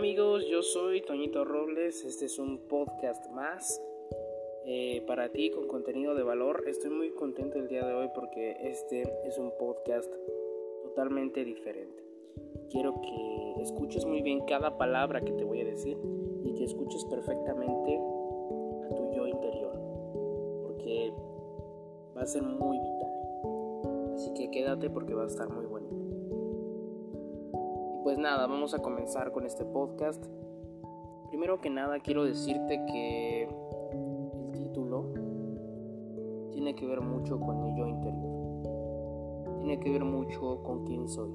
amigos, 0.00 0.46
yo 0.48 0.62
soy 0.62 1.02
Toñito 1.02 1.44
Robles, 1.44 2.06
este 2.06 2.24
es 2.24 2.38
un 2.38 2.56
podcast 2.68 3.30
más 3.32 3.82
eh, 4.64 5.04
para 5.06 5.30
ti 5.30 5.50
con 5.50 5.68
contenido 5.68 6.14
de 6.14 6.22
valor. 6.22 6.64
Estoy 6.66 6.88
muy 6.88 7.10
contento 7.10 7.58
el 7.58 7.68
día 7.68 7.84
de 7.84 7.92
hoy 7.92 8.08
porque 8.14 8.56
este 8.62 9.02
es 9.24 9.36
un 9.36 9.52
podcast 9.58 10.10
totalmente 10.84 11.44
diferente. 11.44 12.02
Quiero 12.70 12.98
que 13.02 13.60
escuches 13.60 14.06
muy 14.06 14.22
bien 14.22 14.46
cada 14.46 14.78
palabra 14.78 15.20
que 15.20 15.32
te 15.32 15.44
voy 15.44 15.60
a 15.60 15.66
decir 15.66 15.98
y 16.44 16.54
que 16.54 16.64
escuches 16.64 17.04
perfectamente 17.04 18.00
a 18.86 18.94
tu 18.94 19.12
yo 19.12 19.26
interior 19.26 19.78
porque 20.62 21.12
va 22.16 22.22
a 22.22 22.26
ser 22.26 22.42
muy 22.42 22.78
vital. 22.78 24.14
Así 24.14 24.32
que 24.32 24.50
quédate 24.50 24.88
porque 24.88 25.12
va 25.12 25.24
a 25.24 25.26
estar 25.26 25.50
muy 25.50 25.66
bonito. 25.66 25.79
Pues 28.10 28.18
nada, 28.18 28.48
vamos 28.48 28.74
a 28.74 28.80
comenzar 28.80 29.30
con 29.30 29.46
este 29.46 29.64
podcast. 29.64 30.20
Primero 31.28 31.60
que 31.60 31.70
nada 31.70 32.00
quiero 32.00 32.24
decirte 32.24 32.84
que 32.86 33.44
el 33.44 34.50
título 34.50 35.12
tiene 36.50 36.74
que 36.74 36.88
ver 36.88 37.02
mucho 37.02 37.38
con 37.38 37.62
mi 37.62 37.78
yo 37.78 37.86
interior. 37.86 39.58
Tiene 39.58 39.78
que 39.78 39.92
ver 39.92 40.02
mucho 40.02 40.60
con 40.64 40.84
quién 40.86 41.06
soy. 41.06 41.30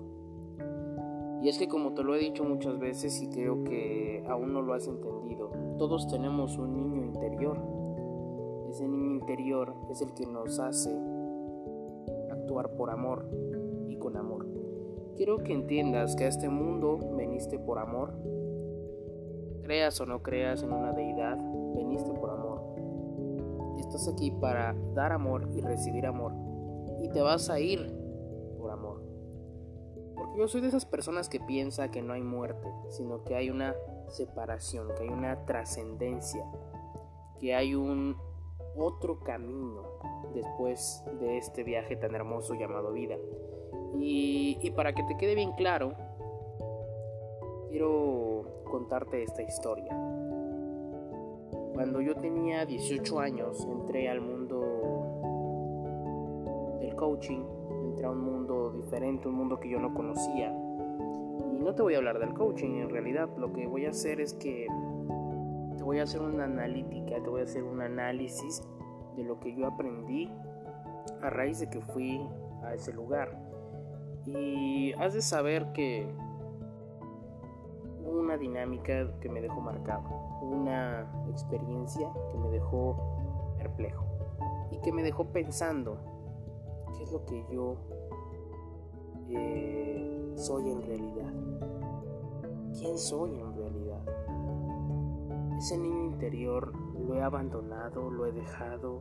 Y 1.41 1.47
es 1.47 1.57
que 1.57 1.69
como 1.69 1.93
te 1.93 2.03
lo 2.03 2.13
he 2.13 2.19
dicho 2.19 2.43
muchas 2.43 2.77
veces 2.77 3.21
y 3.21 3.29
creo 3.29 3.63
que 3.63 4.25
aún 4.27 4.51
no 4.51 4.61
lo 4.61 4.73
has 4.73 4.85
entendido, 4.85 5.51
todos 5.77 6.09
tenemos 6.09 6.57
un 6.57 6.75
niño 6.75 7.05
interior. 7.05 7.57
Ese 8.69 8.85
niño 8.85 9.11
interior 9.11 9.73
es 9.89 10.01
el 10.01 10.13
que 10.13 10.25
nos 10.25 10.59
hace 10.59 10.93
actuar 12.31 12.75
por 12.75 12.89
amor 12.89 13.29
y 13.87 13.95
con 13.95 14.17
amor. 14.17 14.34
Quiero 15.15 15.37
que 15.37 15.53
entiendas 15.53 16.13
que 16.17 16.25
a 16.25 16.27
este 16.27 16.49
mundo 16.49 16.99
veniste 17.15 17.57
por 17.57 17.79
amor. 17.79 18.13
Creas 19.63 20.01
o 20.01 20.05
no 20.05 20.21
creas 20.21 20.61
en 20.61 20.73
una 20.73 20.91
deidad, 20.91 21.37
veniste 21.73 22.11
por 22.11 22.31
amor. 22.31 22.61
Estás 23.79 24.09
aquí 24.09 24.31
para 24.31 24.75
dar 24.93 25.13
amor 25.13 25.47
y 25.53 25.61
recibir 25.61 26.05
amor. 26.05 26.33
Y 27.01 27.09
te 27.09 27.21
vas 27.21 27.49
a 27.49 27.61
ir 27.61 27.93
por 28.59 28.71
amor. 28.71 29.01
Porque 30.15 30.37
yo 30.37 30.49
soy 30.49 30.59
de 30.59 30.67
esas 30.67 30.85
personas 30.85 31.29
que 31.29 31.39
piensa 31.39 31.91
que 31.91 32.01
no 32.01 32.11
hay 32.11 32.21
muerte, 32.21 32.67
sino 32.89 33.23
que 33.23 33.35
hay 33.35 33.49
una 33.49 33.73
separación, 34.09 34.89
que 34.97 35.03
hay 35.03 35.09
una 35.09 35.45
trascendencia, 35.45 36.45
que 37.39 37.55
hay 37.55 37.73
un 37.73 38.17
otro 38.75 39.21
camino 39.21 39.81
después 40.33 41.05
de 41.21 41.37
este 41.37 41.63
viaje 41.63 41.95
tan 41.95 42.15
hermoso 42.15 42.53
llamado 42.55 42.91
vida. 42.91 43.15
Y, 43.99 44.71
para 44.71 44.93
que 44.93 45.03
te 45.03 45.17
quede 45.17 45.35
bien 45.35 45.51
claro, 45.53 45.93
quiero 47.69 48.63
contarte 48.65 49.23
esta 49.23 49.41
historia. 49.41 49.95
Cuando 51.73 52.01
yo 52.01 52.15
tenía 52.15 52.65
18 52.65 53.19
años 53.19 53.65
entré 53.69 54.09
al 54.09 54.21
mundo 54.21 54.61
del 56.79 56.95
coaching, 56.95 57.43
entré 57.83 58.05
a 58.05 58.11
un 58.11 58.21
mundo 58.21 58.71
diferente, 58.71 59.27
un 59.27 59.35
mundo 59.35 59.59
que 59.59 59.69
yo 59.69 59.79
no 59.79 59.93
conocía. 59.93 60.53
Y 61.53 61.59
no 61.59 61.75
te 61.75 61.81
voy 61.81 61.95
a 61.95 61.97
hablar 61.97 62.19
del 62.19 62.33
coaching, 62.33 62.81
en 62.81 62.89
realidad 62.89 63.29
lo 63.37 63.51
que 63.51 63.67
voy 63.67 63.85
a 63.85 63.89
hacer 63.89 64.21
es 64.21 64.33
que 64.33 64.67
te 65.77 65.83
voy 65.83 65.99
a 65.99 66.03
hacer 66.03 66.21
una 66.21 66.45
analítica, 66.45 67.21
te 67.21 67.29
voy 67.29 67.41
a 67.41 67.43
hacer 67.43 67.63
un 67.63 67.81
análisis 67.81 68.63
de 69.15 69.23
lo 69.23 69.39
que 69.39 69.53
yo 69.55 69.67
aprendí 69.67 70.31
a 71.21 71.29
raíz 71.29 71.59
de 71.59 71.69
que 71.69 71.81
fui 71.81 72.21
a 72.63 72.73
ese 72.73 72.93
lugar. 72.93 73.44
Y 74.25 74.93
has 74.93 75.13
de 75.13 75.21
saber 75.21 75.71
que 75.73 76.07
una 78.03 78.37
dinámica 78.37 79.19
que 79.19 79.29
me 79.29 79.41
dejó 79.41 79.61
marcado, 79.61 80.03
una 80.41 81.07
experiencia 81.29 82.09
que 82.31 82.37
me 82.37 82.49
dejó 82.49 82.97
perplejo 83.57 84.05
y 84.71 84.77
que 84.79 84.91
me 84.91 85.03
dejó 85.03 85.25
pensando 85.25 85.97
qué 86.97 87.03
es 87.03 87.11
lo 87.11 87.25
que 87.25 87.45
yo 87.51 87.75
eh, 89.29 90.33
soy 90.35 90.69
en 90.71 90.81
realidad. 90.81 91.33
¿Quién 92.77 92.97
soy 92.97 93.39
en 93.39 93.55
realidad? 93.55 94.01
Ese 95.57 95.77
niño 95.77 96.03
interior 96.03 96.73
lo 97.07 97.15
he 97.15 97.21
abandonado, 97.21 98.09
lo 98.09 98.25
he 98.25 98.31
dejado, 98.31 98.99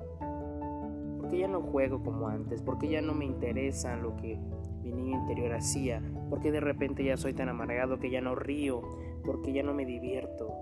porque 1.19 1.39
ya 1.39 1.49
no 1.49 1.61
juego 1.63 2.03
como 2.03 2.29
antes, 2.29 2.63
porque 2.63 2.89
ya 2.89 3.01
no 3.01 3.15
me 3.15 3.25
interesa 3.25 3.97
lo 3.97 4.15
que 4.17 4.39
mi 4.85 4.93
niño 4.93 5.21
interior 5.21 5.53
hacía, 5.53 6.03
porque 6.31 6.53
de 6.53 6.61
repente 6.61 7.05
ya 7.05 7.17
soy 7.17 7.33
tan 7.33 7.49
amargado 7.49 7.99
que 7.99 8.11
ya 8.11 8.21
no 8.21 8.35
río, 8.35 8.83
porque 9.25 9.53
ya 9.53 9.63
no 9.63 9.75
me 9.75 9.87
divierto, 9.87 10.53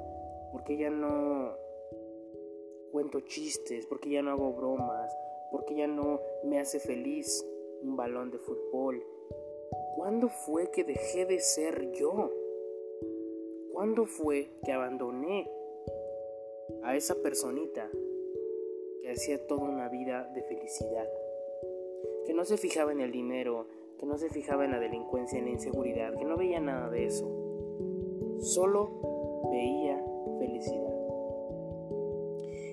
porque 0.52 0.76
ya 0.76 0.90
no 0.90 1.56
cuento 2.92 3.20
chistes, 3.20 3.86
porque 3.86 4.10
ya 4.10 4.22
no 4.22 4.30
hago 4.30 4.52
bromas, 4.52 5.12
porque 5.50 5.74
ya 5.74 5.86
no 5.86 6.20
me 6.44 6.60
hace 6.60 6.78
feliz 6.78 7.44
un 7.82 7.96
balón 7.96 8.30
de 8.30 8.38
fútbol. 8.38 9.02
¿Cuándo 9.96 10.28
fue 10.28 10.70
que 10.70 10.84
dejé 10.84 11.26
de 11.26 11.40
ser 11.40 11.92
yo? 11.92 12.30
¿Cuándo 13.72 14.06
fue 14.06 14.50
que 14.64 14.72
abandoné 14.72 15.50
a 16.82 16.94
esa 16.94 17.14
personita 17.16 17.90
que 19.00 19.10
hacía 19.10 19.46
toda 19.46 19.62
una 19.62 19.88
vida 19.88 20.30
de 20.34 20.42
felicidad? 20.42 21.08
Que 22.26 22.34
no 22.34 22.44
se 22.44 22.56
fijaba 22.56 22.92
en 22.92 23.00
el 23.00 23.10
dinero, 23.10 23.66
que 24.02 24.06
no 24.08 24.18
se 24.18 24.30
fijaba 24.30 24.64
en 24.64 24.72
la 24.72 24.80
delincuencia, 24.80 25.38
en 25.38 25.44
la 25.44 25.52
inseguridad, 25.52 26.18
que 26.18 26.24
no 26.24 26.36
veía 26.36 26.58
nada 26.58 26.90
de 26.90 27.06
eso. 27.06 27.24
Solo 28.40 28.90
veía 29.52 29.96
felicidad. 30.40 30.92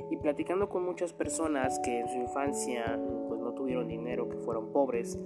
Y 0.09 0.17
platicando 0.17 0.69
con 0.69 0.83
muchas 0.83 1.13
personas 1.13 1.77
que 1.81 1.99
en 1.99 2.07
su 2.07 2.17
infancia 2.17 2.99
pues 3.27 3.39
no 3.41 3.53
tuvieron 3.53 3.87
dinero, 3.87 4.27
que 4.27 4.37
fueron 4.37 4.71
pobres, 4.71 5.19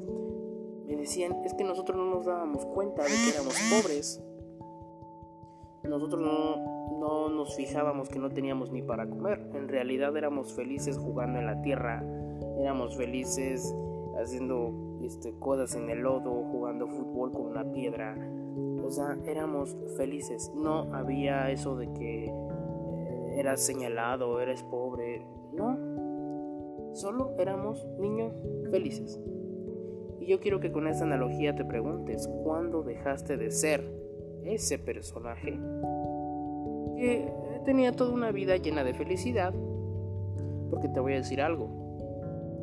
me 0.86 0.98
decían, 0.98 1.38
es 1.46 1.54
que 1.54 1.64
nosotros 1.64 1.98
no 1.98 2.14
nos 2.14 2.26
dábamos 2.26 2.66
cuenta 2.66 3.04
de 3.04 3.10
que 3.10 3.30
éramos 3.30 3.56
pobres. 3.72 4.22
Nosotros 5.84 6.22
no, 6.22 7.00
no 7.00 7.30
nos 7.30 7.56
fijábamos 7.56 8.10
que 8.10 8.20
no 8.20 8.30
teníamos 8.30 8.74
ni 8.74 8.82
para 8.82 9.08
comer. 9.08 9.50
En 9.54 9.70
realidad 9.70 10.18
éramos 10.18 10.54
felices 10.54 10.98
jugando 10.98 11.40
en 11.40 11.46
la 11.46 11.62
tierra, 11.62 12.04
éramos 12.60 12.98
felices 12.98 13.74
haciendo 14.24 15.00
este, 15.02 15.34
cosas 15.34 15.76
en 15.76 15.90
el 15.90 16.00
lodo, 16.00 16.44
jugando 16.52 16.88
fútbol 16.88 17.32
con 17.32 17.48
una 17.48 17.72
piedra. 17.72 18.16
O 18.84 18.90
sea, 18.90 19.18
éramos 19.26 19.76
felices. 19.98 20.52
No 20.56 20.94
había 20.94 21.50
eso 21.52 21.76
de 21.76 21.92
que 21.94 22.26
eh, 22.26 23.40
eras 23.40 23.62
señalado, 23.62 24.40
eres 24.40 24.64
pobre. 24.64 25.26
No. 25.54 25.78
Solo 26.94 27.32
éramos 27.40 27.86
niños 28.00 28.34
felices. 28.70 29.20
Y 30.20 30.28
yo 30.28 30.40
quiero 30.40 30.60
que 30.60 30.72
con 30.72 30.88
esta 30.88 31.04
analogía 31.04 31.56
te 31.56 31.66
preguntes, 31.66 32.30
¿cuándo 32.44 32.84
dejaste 32.84 33.36
de 33.36 33.52
ser 33.52 33.84
ese 34.46 34.80
personaje 34.80 35.60
que 36.96 37.34
tenía 37.66 37.92
toda 37.92 38.14
una 38.14 38.32
vida 38.32 38.56
llena 38.58 38.84
de 38.84 38.94
felicidad? 38.94 39.54
Porque 40.70 40.88
te 40.88 41.00
voy 41.00 41.14
a 41.14 41.18
decir 41.18 41.42
algo, 41.42 41.83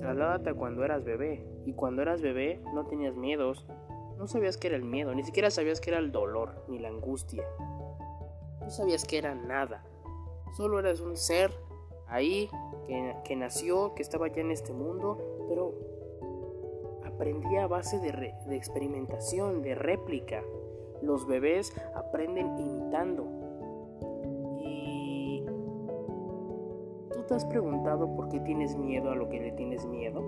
Trasládate 0.00 0.54
cuando 0.54 0.84
eras 0.84 1.04
bebé. 1.04 1.46
Y 1.66 1.74
cuando 1.74 2.02
eras 2.02 2.22
bebé 2.22 2.60
no 2.74 2.86
tenías 2.86 3.16
miedos. 3.16 3.66
No 4.18 4.26
sabías 4.26 4.56
que 4.56 4.68
era 4.68 4.76
el 4.76 4.84
miedo, 4.84 5.14
ni 5.14 5.22
siquiera 5.22 5.50
sabías 5.50 5.80
que 5.80 5.90
era 5.90 5.98
el 5.98 6.12
dolor, 6.12 6.64
ni 6.68 6.78
la 6.78 6.88
angustia. 6.88 7.42
No 8.60 8.68
sabías 8.68 9.06
que 9.06 9.16
era 9.16 9.34
nada. 9.34 9.82
Solo 10.56 10.78
eras 10.78 11.00
un 11.00 11.16
ser 11.16 11.50
ahí 12.06 12.50
que, 13.24 13.36
nació, 13.36 13.94
que 13.94 14.02
estaba 14.02 14.28
ya 14.28 14.42
en 14.42 14.50
este 14.50 14.74
mundo, 14.74 15.16
pero 15.48 15.74
aprendía 17.06 17.64
a 17.64 17.66
base 17.66 17.98
de, 17.98 18.34
de 18.46 18.56
experimentación, 18.56 19.62
de 19.62 19.74
réplica. 19.74 20.42
Los 21.00 21.26
bebés 21.26 21.72
aprenden 21.94 22.58
imitando. 22.58 23.39
Te 27.30 27.36
has 27.36 27.44
preguntado 27.44 28.12
por 28.16 28.28
qué 28.28 28.40
tienes 28.40 28.76
miedo 28.76 29.12
a 29.12 29.14
lo 29.14 29.28
que 29.28 29.38
le 29.38 29.52
tienes 29.52 29.86
miedo? 29.86 30.20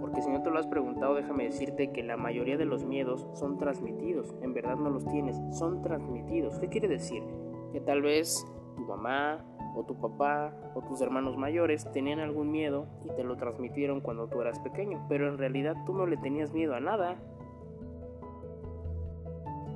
Porque 0.00 0.22
si 0.22 0.30
no 0.30 0.40
te 0.40 0.50
lo 0.50 0.58
has 0.60 0.68
preguntado, 0.68 1.16
déjame 1.16 1.46
decirte 1.46 1.90
que 1.90 2.04
la 2.04 2.16
mayoría 2.16 2.56
de 2.56 2.64
los 2.64 2.84
miedos 2.84 3.26
son 3.32 3.58
transmitidos. 3.58 4.36
En 4.40 4.54
verdad 4.54 4.76
no 4.76 4.88
los 4.90 5.04
tienes, 5.06 5.36
son 5.50 5.82
transmitidos. 5.82 6.60
¿Qué 6.60 6.68
quiere 6.68 6.86
decir? 6.86 7.24
Que 7.72 7.80
tal 7.80 8.02
vez 8.02 8.46
tu 8.76 8.84
mamá 8.84 9.44
o 9.74 9.82
tu 9.82 9.96
papá 9.96 10.54
o 10.76 10.82
tus 10.82 11.00
hermanos 11.00 11.36
mayores 11.36 11.90
tenían 11.90 12.20
algún 12.20 12.52
miedo 12.52 12.86
y 13.04 13.08
te 13.10 13.24
lo 13.24 13.36
transmitieron 13.36 14.00
cuando 14.00 14.28
tú 14.28 14.40
eras 14.40 14.60
pequeño, 14.60 15.04
pero 15.08 15.26
en 15.26 15.38
realidad 15.38 15.74
tú 15.86 15.92
no 15.92 16.06
le 16.06 16.18
tenías 16.18 16.52
miedo 16.52 16.76
a 16.76 16.80
nada. 16.80 17.16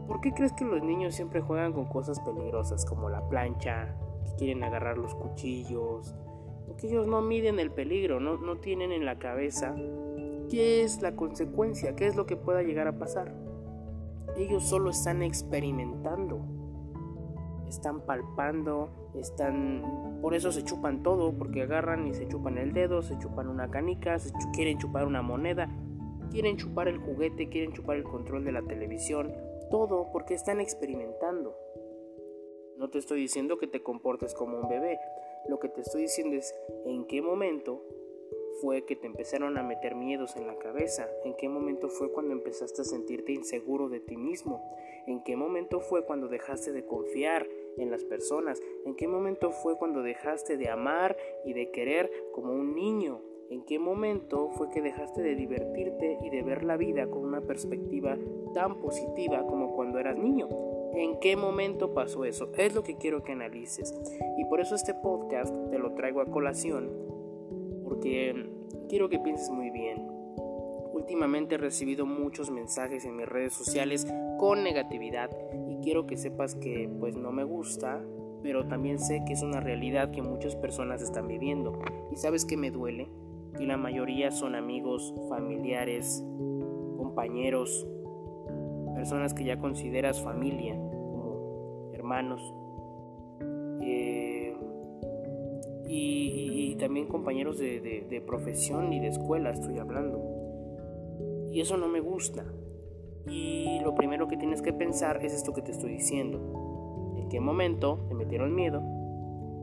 ¿Por 0.06 0.20
qué 0.20 0.32
crees 0.32 0.52
que 0.52 0.64
los 0.64 0.80
niños 0.80 1.16
siempre 1.16 1.40
juegan 1.40 1.72
con 1.72 1.86
cosas 1.86 2.20
peligrosas 2.20 2.84
como 2.86 3.08
la 3.08 3.28
plancha, 3.28 3.96
quieren 4.38 4.62
agarrar 4.64 4.98
los 4.98 5.14
cuchillos, 5.14 6.14
porque 6.66 6.88
ellos 6.88 7.06
no 7.06 7.22
miden 7.22 7.58
el 7.58 7.70
peligro, 7.70 8.20
no, 8.20 8.36
no 8.38 8.58
tienen 8.58 8.92
en 8.92 9.04
la 9.04 9.18
cabeza 9.18 9.74
qué 10.52 10.82
es 10.82 11.00
la 11.00 11.16
consecuencia, 11.16 11.96
qué 11.96 12.06
es 12.06 12.16
lo 12.16 12.26
que 12.26 12.36
pueda 12.36 12.62
llegar 12.62 12.86
a 12.86 12.98
pasar. 12.98 13.34
ellos 14.36 14.64
solo 14.64 14.90
están 14.90 15.22
experimentando. 15.22 16.40
Están 17.68 18.02
palpando, 18.02 18.90
están... 19.14 20.18
Por 20.20 20.34
eso 20.34 20.52
se 20.52 20.62
chupan 20.62 21.02
todo, 21.02 21.32
porque 21.32 21.62
agarran 21.62 22.06
y 22.06 22.14
se 22.14 22.28
chupan 22.28 22.58
el 22.58 22.72
dedo, 22.74 23.00
se 23.02 23.18
chupan 23.18 23.48
una 23.48 23.70
canica, 23.70 24.18
quieren 24.52 24.78
chupar 24.78 25.06
una 25.06 25.22
moneda, 25.22 25.68
quieren 26.30 26.58
chupar 26.58 26.88
el 26.88 26.98
juguete, 26.98 27.48
quieren 27.48 27.72
chupar 27.72 27.96
el 27.96 28.04
control 28.04 28.44
de 28.44 28.52
la 28.52 28.62
televisión, 28.62 29.32
todo 29.70 30.10
porque 30.12 30.34
están 30.34 30.60
experimentando. 30.60 31.56
No 32.82 32.90
te 32.90 32.98
estoy 32.98 33.20
diciendo 33.20 33.58
que 33.58 33.68
te 33.68 33.80
comportes 33.80 34.34
como 34.34 34.58
un 34.58 34.68
bebé, 34.68 34.98
lo 35.48 35.60
que 35.60 35.68
te 35.68 35.82
estoy 35.82 36.02
diciendo 36.02 36.36
es 36.36 36.52
en 36.84 37.04
qué 37.04 37.22
momento 37.22 37.80
fue 38.60 38.84
que 38.84 38.96
te 38.96 39.06
empezaron 39.06 39.56
a 39.56 39.62
meter 39.62 39.94
miedos 39.94 40.34
en 40.34 40.48
la 40.48 40.58
cabeza? 40.58 41.08
¿En 41.24 41.36
qué 41.36 41.48
momento 41.48 41.88
fue 41.88 42.10
cuando 42.10 42.32
empezaste 42.32 42.82
a 42.82 42.84
sentirte 42.84 43.30
inseguro 43.30 43.88
de 43.88 44.00
ti 44.00 44.16
mismo? 44.16 44.68
¿En 45.06 45.22
qué 45.22 45.36
momento 45.36 45.78
fue 45.78 46.04
cuando 46.04 46.26
dejaste 46.26 46.72
de 46.72 46.84
confiar 46.84 47.46
en 47.78 47.92
las 47.92 48.02
personas? 48.02 48.60
¿En 48.84 48.96
qué 48.96 49.06
momento 49.06 49.52
fue 49.52 49.78
cuando 49.78 50.02
dejaste 50.02 50.56
de 50.56 50.68
amar 50.68 51.16
y 51.44 51.52
de 51.52 51.70
querer 51.70 52.10
como 52.32 52.52
un 52.52 52.74
niño? 52.74 53.22
¿En 53.48 53.62
qué 53.64 53.78
momento 53.78 54.50
fue 54.56 54.70
que 54.70 54.82
dejaste 54.82 55.22
de 55.22 55.36
divertirte 55.36 56.18
y 56.20 56.30
de 56.30 56.42
ver 56.42 56.64
la 56.64 56.76
vida 56.76 57.08
con 57.08 57.24
una 57.24 57.42
perspectiva 57.42 58.18
tan 58.54 58.80
positiva 58.80 59.46
como 59.46 59.76
cuando 59.76 60.00
eras 60.00 60.18
niño? 60.18 60.48
¿En 60.94 61.18
qué 61.20 61.36
momento 61.36 61.94
pasó 61.94 62.24
eso? 62.24 62.50
Es 62.56 62.74
lo 62.74 62.82
que 62.82 62.96
quiero 62.96 63.22
que 63.22 63.32
analices. 63.32 63.94
Y 64.38 64.44
por 64.44 64.60
eso 64.60 64.74
este 64.74 64.94
podcast 64.94 65.52
te 65.70 65.78
lo 65.78 65.94
traigo 65.94 66.20
a 66.20 66.26
colación 66.26 66.90
porque 67.84 68.48
quiero 68.88 69.08
que 69.08 69.18
pienses 69.18 69.50
muy 69.50 69.70
bien. 69.70 70.06
Últimamente 70.92 71.56
he 71.56 71.58
recibido 71.58 72.06
muchos 72.06 72.50
mensajes 72.50 73.04
en 73.04 73.16
mis 73.16 73.28
redes 73.28 73.52
sociales 73.52 74.06
con 74.38 74.62
negatividad 74.62 75.30
y 75.68 75.76
quiero 75.82 76.06
que 76.06 76.16
sepas 76.16 76.54
que 76.54 76.88
pues 77.00 77.16
no 77.16 77.32
me 77.32 77.44
gusta, 77.44 78.02
pero 78.42 78.66
también 78.66 78.98
sé 78.98 79.22
que 79.26 79.32
es 79.32 79.42
una 79.42 79.60
realidad 79.60 80.10
que 80.10 80.22
muchas 80.22 80.56
personas 80.56 81.02
están 81.02 81.28
viviendo. 81.28 81.78
Y 82.10 82.16
sabes 82.16 82.44
que 82.44 82.56
me 82.56 82.70
duele 82.70 83.08
que 83.56 83.66
la 83.66 83.76
mayoría 83.76 84.30
son 84.30 84.54
amigos, 84.54 85.14
familiares, 85.28 86.24
compañeros, 86.96 87.86
personas 88.94 89.34
que 89.34 89.44
ya 89.44 89.58
consideras 89.58 90.20
familia, 90.20 90.74
como 90.74 91.90
hermanos. 91.92 92.40
Eh, 93.80 94.54
y, 95.88 96.76
también 96.76 97.06
compañeros 97.06 97.58
de, 97.58 98.22
profesión 98.26 98.92
y 98.92 98.98
de 98.98 99.08
escuela 99.08 99.50
estoy 99.50 99.78
hablando. 99.78 100.20
Y 101.52 101.60
eso 101.60 101.76
no 101.76 101.86
me 101.86 102.00
gusta. 102.00 102.44
Y 103.28 103.78
lo 103.84 103.94
primero 103.94 104.26
que 104.26 104.36
tienes 104.36 104.62
que 104.62 104.72
pensar 104.72 105.24
es 105.24 105.32
esto 105.32 105.52
que 105.52 105.62
te 105.62 105.70
estoy 105.70 105.92
diciendo. 105.92 107.14
¿En 107.16 107.28
qué 107.28 107.40
momento 107.40 108.04
te 108.08 108.14
metieron 108.14 108.54
miedo? 108.54 108.82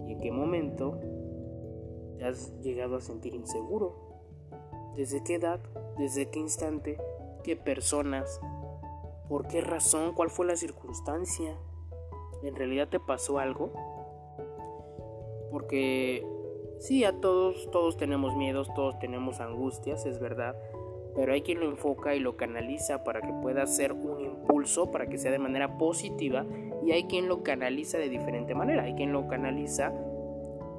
¿Y 0.08 0.14
en 0.14 0.20
qué 0.20 0.32
momento 0.32 1.00
te 2.18 2.26
has 2.26 2.54
llegado 2.62 2.96
a 2.96 3.02
sentir 3.02 3.34
inseguro? 3.34 3.96
¿Desde 4.96 5.24
qué 5.24 5.36
edad? 5.36 5.60
¿Desde 5.98 6.30
qué 6.30 6.40
instante? 6.40 6.98
¿Qué 7.44 7.56
personas? 7.56 8.40
¿Por 9.30 9.48
qué 9.48 9.62
razón? 9.62 10.14
¿Cuál 10.16 10.32
fue 10.32 10.48
la 10.48 10.56
circunstancia? 10.56 11.56
¿En 12.42 12.56
realidad 12.56 12.90
te 12.90 13.00
pasó 13.00 13.38
algo? 13.38 13.72
Porque 15.52 16.26
sí, 16.80 17.04
a 17.04 17.22
todos, 17.22 17.70
todos 17.70 17.96
tenemos 17.96 18.36
miedos, 18.36 18.74
todos 18.74 18.98
tenemos 18.98 19.40
angustias, 19.40 20.08
es 20.08 20.20
verdad. 20.20 20.56
Pero 21.16 21.34
hay 21.34 21.44
quien 21.44 21.60
lo 21.60 21.68
enfoca 21.68 22.16
y 22.16 22.20
lo 22.20 22.38
canaliza 22.38 23.04
para 23.04 23.22
que 23.22 23.34
pueda 23.42 23.66
ser 23.68 23.94
un 23.94 24.20
impulso, 24.20 24.90
para 24.90 25.08
que 25.08 25.20
sea 25.20 25.32
de 25.32 25.40
manera 25.40 25.78
positiva. 25.78 26.46
Y 26.84 26.92
hay 26.92 27.04
quien 27.04 27.28
lo 27.28 27.44
canaliza 27.44 28.00
de 28.00 28.10
diferente 28.10 28.56
manera. 28.56 28.84
Hay 28.84 28.96
quien 28.96 29.12
lo 29.12 29.28
canaliza 29.28 29.94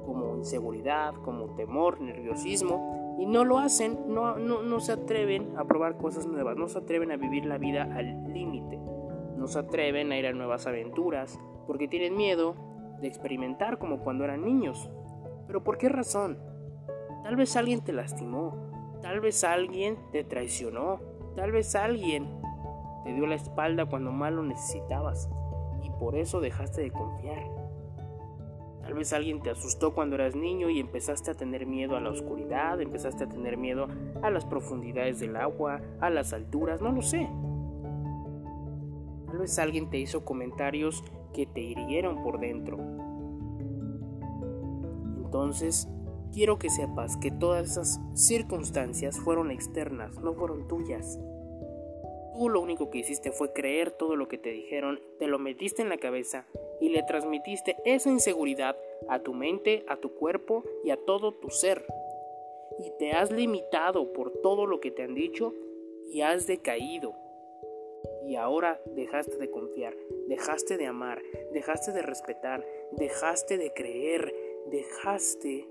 como 0.05 0.35
inseguridad, 0.37 1.13
como 1.23 1.55
temor, 1.55 2.01
nerviosismo. 2.01 3.00
Y 3.19 3.25
no 3.25 3.45
lo 3.45 3.59
hacen, 3.59 3.99
no, 4.07 4.37
no, 4.37 4.63
no 4.63 4.79
se 4.79 4.93
atreven 4.93 5.53
a 5.57 5.65
probar 5.65 5.97
cosas 5.97 6.25
nuevas, 6.25 6.57
no 6.57 6.67
se 6.67 6.79
atreven 6.79 7.11
a 7.11 7.17
vivir 7.17 7.45
la 7.45 7.57
vida 7.57 7.83
al 7.95 8.33
límite. 8.33 8.79
No 9.37 9.47
se 9.47 9.59
atreven 9.59 10.11
a 10.11 10.17
ir 10.17 10.27
a 10.27 10.33
nuevas 10.33 10.67
aventuras 10.67 11.39
porque 11.67 11.87
tienen 11.87 12.15
miedo 12.15 12.55
de 13.01 13.07
experimentar 13.07 13.79
como 13.79 13.99
cuando 13.99 14.23
eran 14.23 14.43
niños. 14.43 14.89
Pero 15.47 15.63
¿por 15.63 15.77
qué 15.77 15.89
razón? 15.89 16.37
Tal 17.23 17.35
vez 17.35 17.55
alguien 17.55 17.81
te 17.81 17.93
lastimó, 17.93 18.99
tal 19.01 19.19
vez 19.19 19.43
alguien 19.43 19.97
te 20.11 20.23
traicionó, 20.23 20.99
tal 21.35 21.51
vez 21.51 21.75
alguien 21.75 22.27
te 23.03 23.13
dio 23.13 23.25
la 23.27 23.35
espalda 23.35 23.85
cuando 23.85 24.11
más 24.11 24.31
lo 24.31 24.43
necesitabas 24.43 25.29
y 25.83 25.89
por 25.91 26.15
eso 26.15 26.39
dejaste 26.39 26.81
de 26.81 26.91
confiar. 26.91 27.60
Tal 28.81 28.93
vez 28.95 29.13
alguien 29.13 29.41
te 29.41 29.51
asustó 29.51 29.93
cuando 29.93 30.15
eras 30.15 30.35
niño 30.35 30.69
y 30.69 30.79
empezaste 30.79 31.31
a 31.31 31.33
tener 31.35 31.65
miedo 31.67 31.95
a 31.95 32.01
la 32.01 32.09
oscuridad, 32.09 32.81
empezaste 32.81 33.25
a 33.25 33.29
tener 33.29 33.57
miedo 33.57 33.87
a 34.21 34.29
las 34.31 34.45
profundidades 34.45 35.19
del 35.19 35.35
agua, 35.35 35.81
a 35.99 36.09
las 36.09 36.33
alturas, 36.33 36.81
no 36.81 36.91
lo 36.91 37.01
sé. 37.01 37.29
Tal 39.27 39.37
vez 39.37 39.59
alguien 39.59 39.89
te 39.89 39.97
hizo 39.97 40.25
comentarios 40.25 41.03
que 41.33 41.45
te 41.45 41.61
hirieron 41.61 42.23
por 42.23 42.39
dentro. 42.39 42.79
Entonces, 45.23 45.87
quiero 46.33 46.57
que 46.57 46.69
sepas 46.69 47.17
que 47.17 47.31
todas 47.31 47.71
esas 47.71 48.01
circunstancias 48.13 49.19
fueron 49.19 49.51
externas, 49.51 50.19
no 50.19 50.33
fueron 50.33 50.67
tuyas. 50.67 51.19
Tú 52.33 52.49
lo 52.49 52.61
único 52.61 52.89
que 52.89 52.99
hiciste 52.99 53.31
fue 53.31 53.53
creer 53.53 53.91
todo 53.91 54.15
lo 54.15 54.27
que 54.27 54.37
te 54.37 54.49
dijeron, 54.49 54.99
te 55.19 55.27
lo 55.27 55.37
metiste 55.37 55.81
en 55.81 55.89
la 55.89 55.97
cabeza 55.97 56.45
y 56.81 56.89
le 56.89 57.03
transmitiste 57.03 57.77
esa 57.85 58.09
inseguridad 58.09 58.75
a 59.07 59.19
tu 59.19 59.33
mente, 59.33 59.85
a 59.87 59.95
tu 59.95 60.13
cuerpo 60.15 60.65
y 60.83 60.89
a 60.89 60.97
todo 60.97 61.33
tu 61.35 61.49
ser. 61.49 61.85
Y 62.79 62.91
te 62.97 63.11
has 63.11 63.31
limitado 63.31 64.11
por 64.11 64.31
todo 64.41 64.65
lo 64.65 64.81
que 64.81 64.91
te 64.91 65.03
han 65.03 65.15
dicho 65.15 65.53
y 66.11 66.21
has 66.21 66.47
decaído 66.47 67.13
y 68.25 68.35
ahora 68.35 68.79
dejaste 68.95 69.37
de 69.37 69.49
confiar, 69.49 69.95
dejaste 70.27 70.77
de 70.77 70.85
amar, 70.85 71.21
dejaste 71.53 71.91
de 71.91 72.01
respetar, 72.01 72.65
dejaste 72.93 73.57
de 73.57 73.73
creer, 73.73 74.33
dejaste 74.67 75.67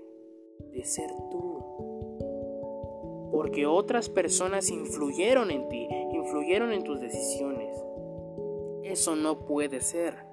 de 0.71 0.83
ser 0.83 1.09
tú. 1.31 2.19
Porque 3.31 3.65
otras 3.65 4.09
personas 4.09 4.69
influyeron 4.69 5.49
en 5.49 5.69
ti, 5.69 5.87
influyeron 6.11 6.71
en 6.73 6.83
tus 6.83 6.99
decisiones. 6.99 7.75
Eso 8.83 9.15
no 9.15 9.45
puede 9.45 9.81
ser. 9.81 10.30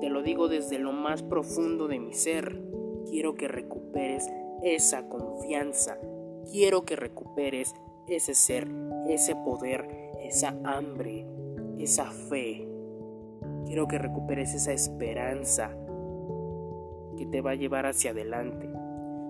Te 0.00 0.08
lo 0.08 0.22
digo 0.22 0.48
desde 0.48 0.78
lo 0.78 0.92
más 0.92 1.22
profundo 1.22 1.88
de 1.88 1.98
mi 1.98 2.12
ser. 2.14 2.62
Quiero 3.08 3.34
que 3.34 3.48
recuperes 3.48 4.28
esa 4.62 5.08
confianza. 5.08 5.98
Quiero 6.50 6.82
que 6.82 6.96
recuperes 6.96 7.74
ese 8.06 8.34
ser, 8.34 8.68
ese 9.08 9.36
poder, 9.36 9.88
esa 10.22 10.58
hambre, 10.64 11.26
esa 11.78 12.06
fe. 12.06 12.66
Quiero 13.66 13.86
que 13.88 13.98
recuperes 13.98 14.54
esa 14.54 14.72
esperanza 14.72 15.76
que 17.16 17.26
te 17.26 17.40
va 17.40 17.52
a 17.52 17.56
llevar 17.56 17.86
hacia 17.86 18.12
adelante. 18.12 18.68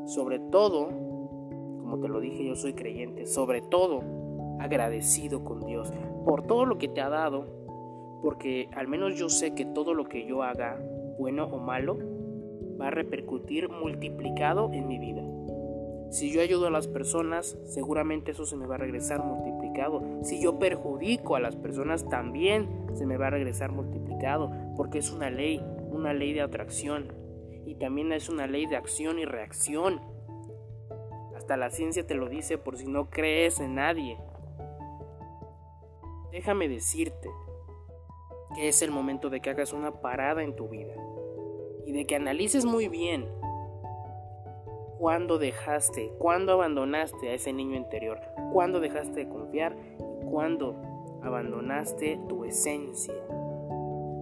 Sobre 0.06 0.38
todo, 0.38 0.88
como 0.88 1.98
te 2.00 2.08
lo 2.08 2.20
dije, 2.20 2.44
yo 2.44 2.54
soy 2.54 2.74
creyente, 2.74 3.26
sobre 3.26 3.60
todo 3.60 4.02
agradecido 4.60 5.42
con 5.42 5.64
Dios 5.64 5.92
por 6.24 6.46
todo 6.46 6.64
lo 6.66 6.78
que 6.78 6.88
te 6.88 7.00
ha 7.00 7.08
dado, 7.08 7.46
porque 8.22 8.68
al 8.74 8.88
menos 8.88 9.16
yo 9.16 9.28
sé 9.28 9.54
que 9.54 9.64
todo 9.64 9.94
lo 9.94 10.08
que 10.08 10.26
yo 10.26 10.42
haga, 10.42 10.78
bueno 11.18 11.44
o 11.44 11.58
malo, 11.58 11.98
va 12.80 12.88
a 12.88 12.90
repercutir 12.90 13.68
multiplicado 13.68 14.70
en 14.72 14.86
mi 14.86 14.98
vida. 14.98 15.22
Si 16.10 16.32
yo 16.32 16.40
ayudo 16.40 16.66
a 16.66 16.70
las 16.70 16.88
personas, 16.88 17.56
seguramente 17.66 18.32
eso 18.32 18.44
se 18.44 18.56
me 18.56 18.66
va 18.66 18.74
a 18.74 18.78
regresar 18.78 19.24
multiplicado. 19.24 20.02
Si 20.22 20.42
yo 20.42 20.58
perjudico 20.58 21.36
a 21.36 21.40
las 21.40 21.54
personas, 21.54 22.08
también 22.08 22.68
se 22.94 23.06
me 23.06 23.16
va 23.16 23.28
a 23.28 23.30
regresar 23.30 23.70
multiplicado, 23.70 24.50
porque 24.76 24.98
es 24.98 25.12
una 25.12 25.30
ley, 25.30 25.62
una 25.90 26.12
ley 26.12 26.32
de 26.32 26.40
atracción. 26.40 27.12
Y 27.64 27.76
también 27.76 28.12
es 28.12 28.28
una 28.28 28.48
ley 28.48 28.66
de 28.66 28.76
acción 28.76 29.20
y 29.20 29.24
reacción. 29.24 30.00
Hasta 31.36 31.56
la 31.56 31.70
ciencia 31.70 32.04
te 32.04 32.14
lo 32.14 32.28
dice 32.28 32.58
por 32.58 32.76
si 32.76 32.88
no 32.88 33.08
crees 33.08 33.60
en 33.60 33.76
nadie. 33.76 34.18
Déjame 36.32 36.68
decirte 36.68 37.30
que 38.54 38.68
es 38.68 38.82
el 38.82 38.90
momento 38.90 39.30
de 39.30 39.40
que 39.40 39.50
hagas 39.50 39.72
una 39.72 40.00
parada 40.00 40.42
en 40.42 40.56
tu 40.56 40.68
vida 40.68 40.94
y 41.86 41.92
de 41.92 42.04
que 42.06 42.16
analices 42.16 42.64
muy 42.64 42.88
bien 42.88 43.28
cuándo 45.00 45.38
dejaste, 45.38 46.12
cuándo 46.18 46.52
abandonaste 46.52 47.30
a 47.30 47.34
ese 47.34 47.54
niño 47.54 47.74
interior, 47.76 48.20
cuándo 48.52 48.80
dejaste 48.80 49.20
de 49.20 49.28
confiar 49.28 49.74
y 50.20 50.26
cuándo 50.26 50.76
abandonaste 51.22 52.20
tu 52.28 52.44
esencia. 52.44 53.14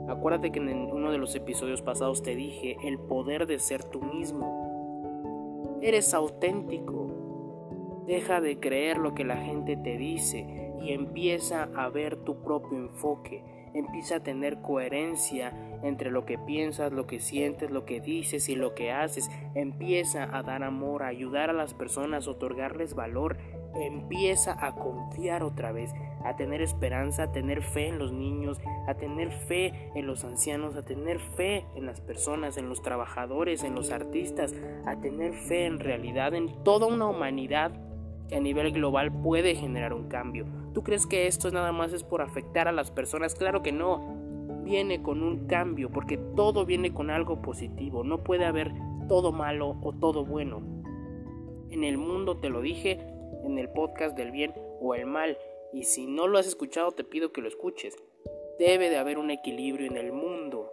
Acuérdate 0.08 0.52
que 0.52 0.60
en 0.60 0.90
uno 0.92 1.10
de 1.10 1.18
los 1.18 1.34
episodios 1.34 1.82
pasados 1.82 2.22
te 2.22 2.36
dije 2.36 2.76
el 2.84 2.98
poder 2.98 3.46
de 3.46 3.58
ser 3.58 3.82
tú 3.82 4.00
mismo. 4.00 5.78
Eres 5.82 6.14
auténtico. 6.14 8.04
Deja 8.06 8.40
de 8.40 8.58
creer 8.58 8.98
lo 8.98 9.14
que 9.14 9.24
la 9.24 9.36
gente 9.36 9.76
te 9.76 9.98
dice 9.98 10.72
y 10.80 10.92
empieza 10.92 11.68
a 11.74 11.88
ver 11.88 12.16
tu 12.16 12.40
propio 12.42 12.78
enfoque. 12.78 13.44
Empieza 13.78 14.16
a 14.16 14.20
tener 14.20 14.60
coherencia 14.60 15.52
entre 15.84 16.10
lo 16.10 16.24
que 16.24 16.36
piensas, 16.36 16.92
lo 16.92 17.06
que 17.06 17.20
sientes, 17.20 17.70
lo 17.70 17.84
que 17.84 18.00
dices 18.00 18.48
y 18.48 18.56
lo 18.56 18.74
que 18.74 18.90
haces. 18.90 19.30
Empieza 19.54 20.36
a 20.36 20.42
dar 20.42 20.64
amor, 20.64 21.04
a 21.04 21.08
ayudar 21.08 21.50
a 21.50 21.52
las 21.52 21.74
personas, 21.74 22.26
a 22.26 22.32
otorgarles 22.32 22.94
valor. 22.94 23.38
Empieza 23.76 24.56
a 24.66 24.74
confiar 24.74 25.44
otra 25.44 25.70
vez, 25.70 25.92
a 26.24 26.34
tener 26.34 26.60
esperanza, 26.60 27.24
a 27.24 27.32
tener 27.32 27.62
fe 27.62 27.86
en 27.86 27.98
los 27.98 28.12
niños, 28.12 28.60
a 28.88 28.94
tener 28.94 29.30
fe 29.30 29.90
en 29.94 30.08
los 30.08 30.24
ancianos, 30.24 30.74
a 30.74 30.84
tener 30.84 31.20
fe 31.20 31.64
en 31.76 31.86
las 31.86 32.00
personas, 32.00 32.56
en 32.56 32.68
los 32.68 32.82
trabajadores, 32.82 33.62
en 33.62 33.76
los 33.76 33.92
artistas, 33.92 34.54
a 34.86 34.96
tener 35.00 35.34
fe 35.34 35.66
en 35.66 35.78
realidad 35.78 36.34
en 36.34 36.64
toda 36.64 36.86
una 36.86 37.06
humanidad 37.06 37.87
que 38.28 38.36
a 38.36 38.40
nivel 38.40 38.72
global 38.72 39.12
puede 39.12 39.54
generar 39.54 39.92
un 39.92 40.08
cambio. 40.08 40.46
¿Tú 40.74 40.82
crees 40.82 41.06
que 41.06 41.26
esto 41.26 41.50
nada 41.50 41.72
más 41.72 41.92
es 41.92 42.04
por 42.04 42.20
afectar 42.20 42.68
a 42.68 42.72
las 42.72 42.90
personas? 42.90 43.34
Claro 43.34 43.62
que 43.62 43.72
no. 43.72 44.16
Viene 44.64 45.02
con 45.02 45.22
un 45.22 45.46
cambio, 45.46 45.90
porque 45.90 46.18
todo 46.36 46.66
viene 46.66 46.92
con 46.92 47.10
algo 47.10 47.40
positivo. 47.40 48.04
No 48.04 48.22
puede 48.22 48.44
haber 48.44 48.70
todo 49.08 49.32
malo 49.32 49.76
o 49.82 49.92
todo 49.92 50.24
bueno. 50.24 50.60
En 51.70 51.84
el 51.84 51.96
mundo 51.96 52.36
te 52.36 52.50
lo 52.50 52.60
dije 52.60 53.00
en 53.44 53.58
el 53.58 53.70
podcast 53.70 54.16
del 54.16 54.30
bien 54.30 54.52
o 54.80 54.94
el 54.94 55.06
mal, 55.06 55.38
y 55.72 55.84
si 55.84 56.06
no 56.06 56.26
lo 56.26 56.38
has 56.38 56.46
escuchado 56.46 56.92
te 56.92 57.04
pido 57.04 57.32
que 57.32 57.40
lo 57.40 57.48
escuches. 57.48 57.96
Debe 58.58 58.90
de 58.90 58.98
haber 58.98 59.18
un 59.18 59.30
equilibrio 59.30 59.86
en 59.86 59.96
el 59.96 60.12
mundo. 60.12 60.70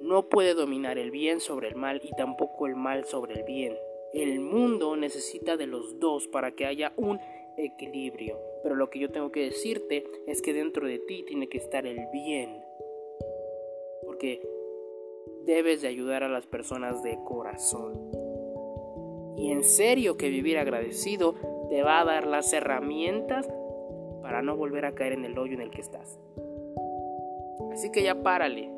No 0.00 0.28
puede 0.28 0.54
dominar 0.54 0.98
el 0.98 1.10
bien 1.10 1.40
sobre 1.40 1.68
el 1.68 1.74
mal 1.74 2.00
y 2.02 2.10
tampoco 2.16 2.66
el 2.66 2.76
mal 2.76 3.04
sobre 3.04 3.34
el 3.34 3.44
bien. 3.44 3.76
El 4.12 4.40
mundo 4.40 4.96
necesita 4.96 5.56
de 5.56 5.66
los 5.66 5.98
dos 6.00 6.26
para 6.28 6.52
que 6.52 6.66
haya 6.66 6.92
un 6.96 7.18
equilibrio. 7.56 8.38
Pero 8.62 8.74
lo 8.74 8.90
que 8.90 8.98
yo 8.98 9.10
tengo 9.10 9.30
que 9.30 9.44
decirte 9.44 10.04
es 10.26 10.42
que 10.42 10.52
dentro 10.52 10.86
de 10.86 10.98
ti 10.98 11.24
tiene 11.26 11.48
que 11.48 11.58
estar 11.58 11.86
el 11.86 12.06
bien. 12.12 12.62
Porque 14.04 14.42
debes 15.44 15.82
de 15.82 15.88
ayudar 15.88 16.22
a 16.22 16.28
las 16.28 16.46
personas 16.46 17.02
de 17.02 17.18
corazón. 17.24 18.10
Y 19.36 19.52
en 19.52 19.64
serio 19.64 20.16
que 20.16 20.28
vivir 20.28 20.58
agradecido 20.58 21.34
te 21.70 21.82
va 21.82 22.00
a 22.00 22.04
dar 22.04 22.26
las 22.26 22.52
herramientas 22.52 23.48
para 24.22 24.42
no 24.42 24.56
volver 24.56 24.84
a 24.84 24.94
caer 24.94 25.12
en 25.12 25.24
el 25.24 25.38
hoyo 25.38 25.54
en 25.54 25.62
el 25.62 25.70
que 25.70 25.80
estás. 25.80 26.18
Así 27.72 27.90
que 27.90 28.02
ya 28.02 28.22
párale. 28.22 28.70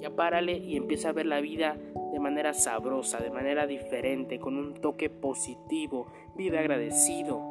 Ya 0.00 0.10
párale 0.10 0.58
y 0.58 0.76
empieza 0.76 1.08
a 1.08 1.12
ver 1.12 1.26
la 1.26 1.40
vida 1.40 1.78
de 2.12 2.20
manera 2.20 2.54
sabrosa, 2.54 3.18
de 3.18 3.30
manera 3.30 3.66
diferente, 3.66 4.38
con 4.38 4.56
un 4.56 4.74
toque 4.74 5.10
positivo. 5.10 6.06
Vive 6.36 6.58
agradecido. 6.58 7.42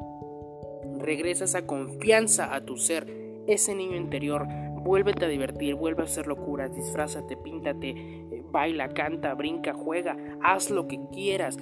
Regresa 1.00 1.46
esa 1.46 1.66
confianza 1.66 2.54
a 2.54 2.66
tu 2.66 2.78
ser, 2.78 3.08
ese 3.48 3.76
niño 3.76 3.96
interior. 3.96 4.48
Vuélvete 4.76 5.26
a 5.26 5.30
divertir, 5.30 5.76
vuelve 5.76 6.04
a 6.04 6.06
hacer 6.06 6.28
locuras, 6.28 6.76
disfrázate, 6.76 7.38
píntate, 7.38 7.90
eh, 7.90 8.44
baila, 8.52 8.90
canta, 8.90 9.34
brinca, 9.34 9.74
juega, 9.74 10.16
haz 10.42 10.70
lo 10.70 10.88
que 10.88 11.00
quieras. 11.12 11.58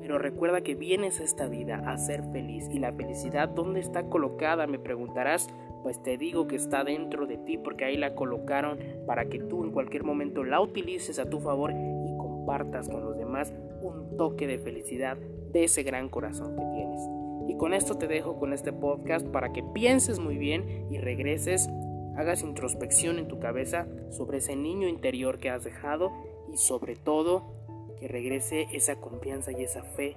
Pero 0.00 0.18
recuerda 0.18 0.60
que 0.60 0.76
vienes 0.76 1.18
a 1.18 1.24
esta 1.24 1.48
vida 1.48 1.82
a 1.84 1.98
ser 1.98 2.22
feliz 2.30 2.68
y 2.72 2.78
la 2.78 2.92
felicidad 2.92 3.48
¿dónde 3.48 3.80
está 3.80 4.08
colocada? 4.08 4.68
Me 4.68 4.78
preguntarás, 4.78 5.48
pues 5.82 6.00
te 6.00 6.16
digo 6.16 6.46
que 6.46 6.54
está 6.54 6.84
dentro 6.84 7.26
de 7.26 7.38
ti 7.38 7.58
porque 7.58 7.84
ahí 7.84 7.96
la 7.96 8.14
colocaron 8.14 8.78
para 9.04 9.24
que 9.24 9.40
tú 9.40 9.64
en 9.64 9.72
cualquier 9.72 10.04
momento 10.04 10.44
la 10.44 10.60
utilices 10.60 11.18
a 11.18 11.28
tu 11.28 11.40
favor 11.40 11.72
compartas 12.46 12.88
con 12.88 13.04
los 13.04 13.18
demás 13.18 13.52
un 13.82 14.16
toque 14.16 14.46
de 14.46 14.58
felicidad 14.58 15.16
de 15.52 15.64
ese 15.64 15.82
gran 15.82 16.08
corazón 16.08 16.56
que 16.56 16.64
tienes. 16.74 17.00
Y 17.48 17.56
con 17.56 17.74
esto 17.74 17.98
te 17.98 18.06
dejo 18.06 18.38
con 18.38 18.52
este 18.52 18.72
podcast 18.72 19.26
para 19.26 19.52
que 19.52 19.64
pienses 19.74 20.20
muy 20.20 20.38
bien 20.38 20.86
y 20.90 20.98
regreses, 20.98 21.68
hagas 22.16 22.42
introspección 22.42 23.18
en 23.18 23.26
tu 23.26 23.40
cabeza 23.40 23.88
sobre 24.10 24.38
ese 24.38 24.54
niño 24.54 24.86
interior 24.86 25.38
que 25.38 25.50
has 25.50 25.64
dejado 25.64 26.12
y 26.52 26.56
sobre 26.56 26.94
todo 26.94 27.96
que 27.98 28.06
regrese 28.06 28.68
esa 28.72 28.96
confianza 29.00 29.50
y 29.50 29.64
esa 29.64 29.82
fe 29.82 30.16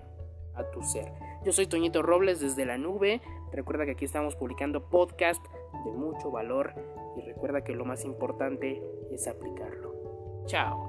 a 0.54 0.70
tu 0.70 0.84
ser. 0.84 1.12
Yo 1.44 1.52
soy 1.52 1.66
Toñito 1.66 2.04
Robles 2.04 2.42
desde 2.42 2.66
la 2.66 2.78
nube. 2.78 3.22
Recuerda 3.52 3.86
que 3.86 3.92
aquí 3.92 4.06
estamos 4.06 4.36
publicando 4.36 4.88
podcast 4.90 5.44
de 5.86 5.92
mucho 5.92 6.30
valor 6.30 6.74
y 7.18 7.22
recuerda 7.22 7.64
que 7.64 7.74
lo 7.74 7.86
más 7.86 8.06
importante 8.06 8.84
es 9.12 9.28
aplicarlo. 9.28 10.44
Chao. 10.46 10.89